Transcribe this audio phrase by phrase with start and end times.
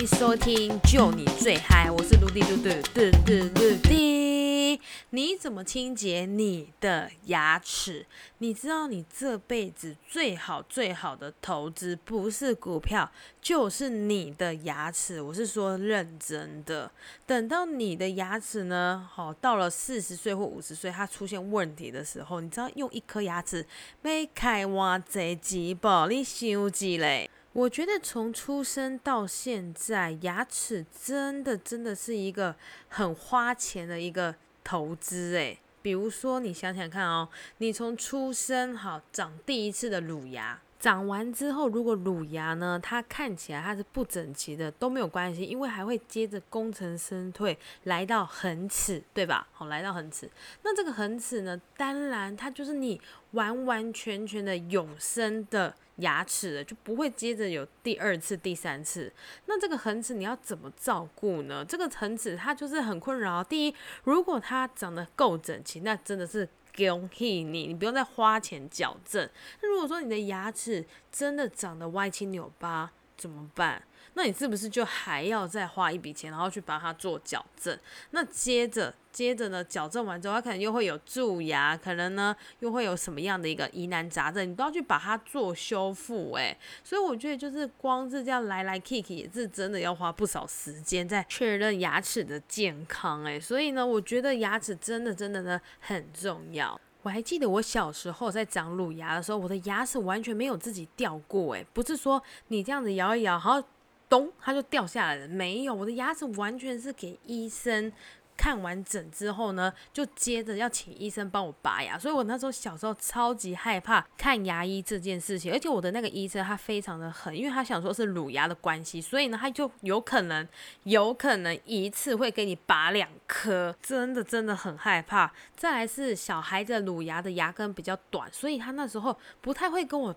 [0.00, 4.80] 迎收听《就你最嗨》，我是卢迪卢嘟嘟嘟嘟迪。
[5.10, 8.06] 你怎么清洁你的牙齿？
[8.38, 15.20] 你知道你这辈子最好最好的投资不是股票，就是你的牙齿。
[15.20, 16.90] 我是说认真的。
[17.26, 23.66] 等到你的牙齿呢，好到了四十岁或五十岁，它出现问题的时候，你知道用一颗牙齿
[24.00, 27.28] 没开挖这几宝，你想几嘞？
[27.52, 32.54] 我觉得从出生到现在，牙齿真的真的是一个
[32.88, 35.58] 很花钱的一个投资诶。
[35.82, 49.48] 比如说，你想想看哦，你从出生好长第一次的乳牙，长完之后，如果乳牙呢，它看起来它是不整齐的，都没有关系，因为还会接着功成身退，来到恒齿，对吧？
[49.50, 50.30] 好，来到恒齿，
[50.62, 53.00] 那这个恒齿呢，当然它就是你
[53.32, 55.74] 完完全全的永生的。
[56.00, 59.12] 牙齿的就不会接着有第二次、第三次。
[59.46, 61.64] 那这个恒齿你要怎么照顾呢？
[61.64, 63.42] 这个恒齿它就是很困扰。
[63.42, 63.74] 第一，
[64.04, 69.28] 如果它长得够整齐，那真的是恭喜你，你不用再花钱矫正。
[69.60, 73.82] 那如果说你的牙齿真的长得歪七扭八，怎么办？
[74.14, 77.78] 那你是不是就还要再花一笔钱，然后去把它做矫正？
[78.12, 86.32] 那接着，接着呢，矫正完之后，它可能又会有蛀牙，可能呢又会有什么样的一个疑难杂症，你都要去把它做修复。
[86.36, 93.22] 诶，所以我觉得就是光是这样来来 k i k 也是真的要花不少时间在确认牙齿的健康。
[93.24, 96.80] 诶，所以呢，我觉得牙齿真的真的呢很重要。
[97.02, 101.54] 我还记得我小时候在长乳牙的时候，我的牙齿完全没有自己掉过。
[101.54, 103.62] 诶，不是说你这样子摇一摇，然后。
[104.10, 105.28] 咚，它就掉下来了。
[105.28, 107.92] 没有，我的牙齿完全是给医生
[108.40, 111.98] 看完整之后呢，就接着要请医生帮我拔牙。
[111.98, 120.48] 所以我那时候小时候超级害怕看牙医这件事情，而且我的那个医生他非常的狠，因为他想说是乳牙的关系，所以呢他就有可能
[120.84, 125.30] 有可能一次会给你拔两颗，真的真的很害怕。
[125.54, 130.16] 再来是小孩子乳牙的牙根比较短，所以他那时候不太会跟我。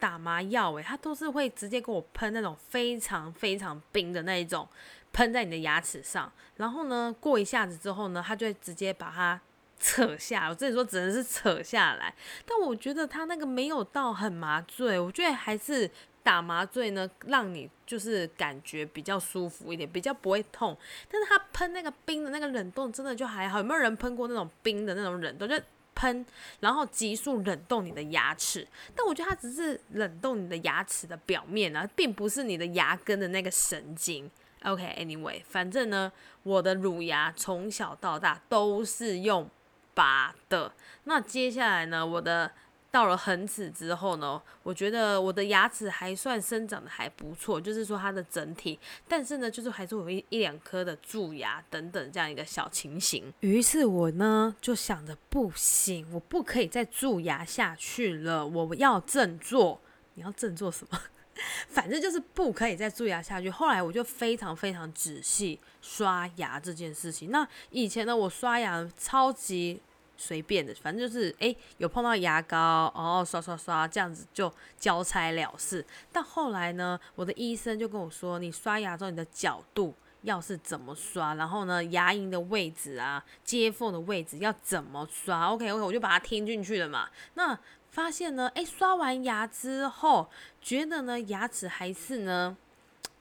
[0.00, 4.66] 打麻药诶，他都是会直接给我喷那种非常非常冰的那一种，
[5.12, 6.32] 喷在你的牙齿上。
[6.56, 9.40] 然后呢，过一下子之后呢，他就会直接把它
[9.78, 10.48] 扯下。
[10.48, 12.14] 我这里说只能是扯下来，
[12.46, 15.88] 但我觉得他那个没有到很麻醉，我觉得还是
[16.22, 20.76] 打麻醉呢，让你就是感觉比较舒服一点，比较不会痛。
[21.10, 23.58] 但是他喷那个冰的那个冷冻，真的就还好。
[23.58, 25.48] 有没有人喷过那种冰的那种冷冻？
[25.48, 25.58] 就
[25.94, 26.24] 喷，
[26.60, 34.30] 然后急速冷冻你的牙齿，但我觉得它只是冷冻你的牙齿的表面啊，并不是你的牙根的那个神经。
[34.62, 36.12] OK，Anyway，反正呢，
[36.42, 39.48] 我的乳牙从小到大都是用
[39.94, 40.72] 拔的。
[41.04, 42.50] 那接下来呢，我的。
[42.92, 53.32] 到了恒齿之后呢，我觉得我的牙齿还算生长的还不错，就是说它的整体，但是呢，就是还是有一一两颗的蛀牙等等这样一个小情形。
[53.40, 59.80] 于是我呢就想着不行，我不可以再蛀牙下去了，我要振作。
[60.14, 61.00] 你要振作什么？
[61.68, 63.48] 反正就是不可以再蛀牙下去。
[63.48, 67.30] 后来我就非常非常仔细刷牙这件事情。
[67.30, 69.80] 那以前呢，我刷牙超级。
[70.20, 75.82] 随便的，反正就是哎，有碰到牙膏，哦，刷刷刷，这样子就交差了事。
[76.12, 87.08] 但后来呢，我的医生就跟我说，你刷牙之后你的角度要是怎么刷，然后呢，牙龈的位置啊，接缝的位置要怎么刷？OK OK，我就把它听进去了嘛。
[87.32, 87.58] 那
[87.90, 90.28] 发现呢，哎，刷完牙之后，
[90.60, 92.54] 觉得呢牙齿还是呢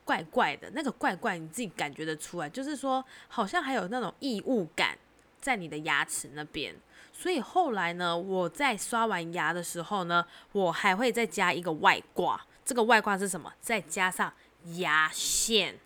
[0.03, 4.97] 怪怪的，那个怪怪你自己感觉得出来，就是说好像还有那种异物感
[5.39, 6.75] 在你的牙齿那边。
[7.21, 12.39] 所以后来呢，我在刷完牙的时候呢，我还会再加一个外挂。
[12.63, 13.51] 这个外挂是什么？
[13.59, 14.31] 再加上
[14.77, 15.77] 牙线。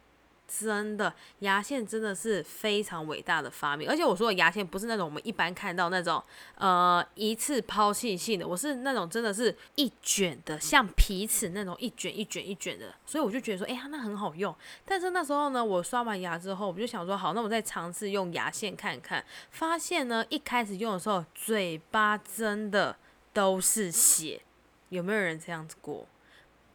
[0.60, 3.90] 真的，牙线真的是非常伟大的发明。
[3.90, 6.24] 而且我说的牙线不是那种我们一般看到那种
[6.56, 12.94] 呃一次抛弃性的，我是那种真的是一卷的，像皮尺那种一卷一卷一卷的。
[13.06, 14.56] 所以我就觉得说，哎呀，那很好用。
[14.86, 19.26] 但是那时候呢，我刷完牙之后，我就想说，好，那我再尝试用牙线看看。
[19.50, 22.96] 发现呢，一开始用的时候，嘴巴真的
[23.34, 24.42] 都是血。
[24.90, 26.06] 有没有人这样子过？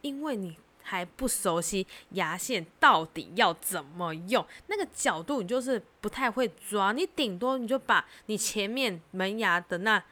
[0.01, 0.57] 因为你。
[0.89, 10.03] 还不熟悉牙线到底要怎么用，那个角度你就是不太会抓，你顶多你就把你前面门牙的那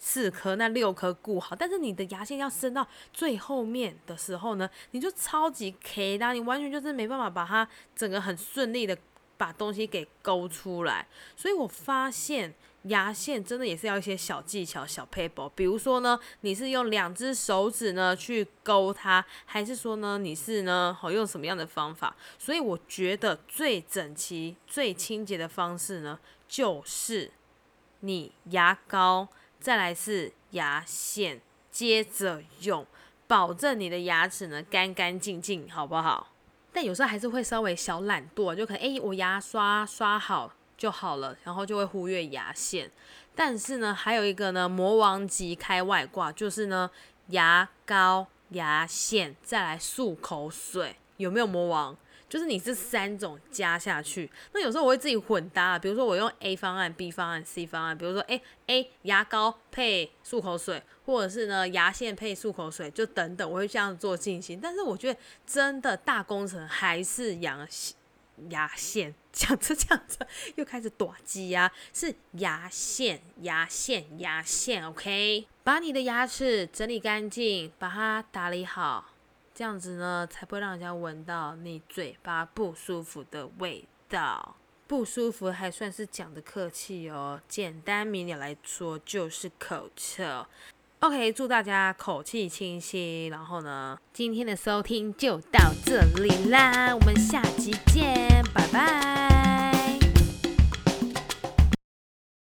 [0.00, 8.98] 四颗、那六颗固好，但是你的牙线要伸到最后面的时候呢，你就超级 K 的，你完全就是没办法把它整个很顺利的
[9.36, 11.06] 把东西给勾出来。
[11.36, 12.54] 所以我发现
[12.84, 15.48] 牙线真的也是要一些小技巧、小 paper。
[15.56, 22.14] 比如说呢，你是用两只手指呢去勾它，还是说呢你是呢好用什么样的方法？
[22.38, 27.32] 所以我觉得最整齐、最清洁的方式呢，就是
[28.00, 29.26] 你牙膏，
[29.58, 31.40] 再来是牙线，
[31.72, 32.86] 接着用，
[33.26, 36.28] 保证你的牙齿呢干干净净，好不好？
[36.76, 42.90] 但有时候还是会稍微小懒惰，就可能诶，我牙刷刷好就好了，然后就会忽略牙线。
[43.34, 46.90] 但是呢，还有一个呢，魔王级开外挂，就是呢，
[47.28, 51.96] 牙膏、牙线，再来漱口水，有没有魔王？
[52.28, 64.58] 就是你这三种加下去，那有时候我会自己混搭，比如说我用 A 方案、B 方案、C 方案，比如说诶 A 牙膏配漱口水，或者是呢牙线配漱口水，就等等，我会这样做进行。
[64.60, 67.66] 但是我觉得真的大工程还是牙
[68.50, 70.26] 牙线，讲着讲着
[70.56, 79.12] 又开始短机呀，是牙线、牙线、牙线，OK，把你的牙齿整理干净，把它打理好。
[79.56, 84.54] 这样子呢，才不会让人家闻到你嘴巴不舒服的味道。
[84.86, 90.44] 不舒服还算是讲的客气哦，简单明了来说就是口臭。
[91.00, 93.30] OK，祝大家口气清新。
[93.30, 98.44] 然后呢，今天的收听就到这里啦，我们下期见。
[98.54, 99.35] 拜拜